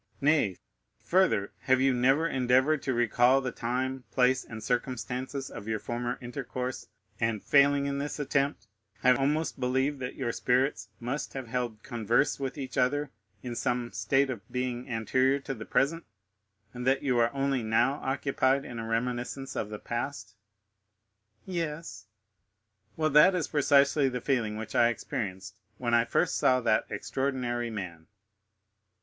[0.19, 0.57] Nay,
[0.97, 6.17] further, have you never endeavored to recall the time, place, and circumstances of your former
[6.21, 6.87] intercourse,
[7.19, 8.65] and failing in this attempt,
[9.01, 13.11] have almost believed that your spirits must have held converse with each other
[13.43, 16.03] in some state of being anterior to the present,
[16.73, 20.33] and that you are only now occupied in a reminiscence of the past?"
[21.45, 22.07] "Yes."
[22.97, 27.69] "Well, that is precisely the feeling which I experienced when I first saw that extraordinary
[27.69, 28.07] man."